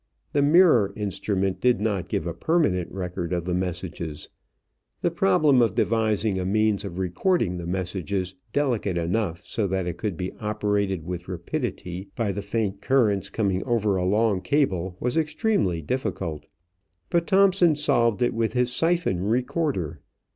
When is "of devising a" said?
5.61-6.43